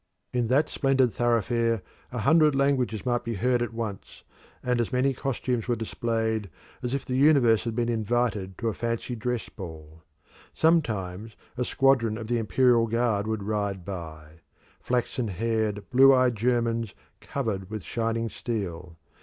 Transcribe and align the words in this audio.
In 0.33 0.47
that 0.47 0.67
splendid 0.67 1.13
thoroughfare 1.13 1.83
a 2.11 2.17
hundred 2.17 2.55
languages 2.55 3.05
might 3.05 3.23
be 3.23 3.35
heard 3.35 3.61
at 3.61 3.71
once, 3.71 4.23
and 4.63 4.81
as 4.81 4.91
many 4.91 5.13
costumes 5.13 5.67
were 5.67 5.75
displayed 5.75 6.49
as 6.81 6.95
if 6.95 7.05
the 7.05 7.15
universe 7.15 7.65
had 7.65 7.75
been 7.75 7.87
invited 7.87 8.57
to 8.57 8.67
a 8.67 8.73
fancy 8.73 9.15
dress 9.15 9.47
ball. 9.47 10.01
Sometimes 10.55 11.35
a 11.55 11.63
squadron 11.63 12.17
of 12.17 12.25
the 12.25 12.39
Imperial 12.39 12.87
Guard 12.87 13.27
would 13.27 13.43
ride 13.43 13.85
by 13.85 14.39
flaxen 14.79 15.27
haired, 15.27 15.87
blue 15.91 16.11
eyed 16.15 16.33
Germans 16.35 16.95
covered 17.19 17.69
with 17.69 17.83
shining 17.83 18.27
steel. 18.27 18.97